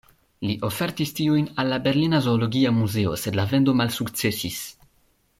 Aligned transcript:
Li 0.49 0.53
ofertis 0.67 1.11
tiujn 1.19 1.49
al 1.63 1.69
la 1.73 1.77
Berlina 1.87 2.21
Zoologia 2.29 2.71
Muzeo, 2.79 3.13
sed 3.25 3.37
la 3.41 3.45
vendo 3.55 3.75
malsukcesis. 3.83 4.57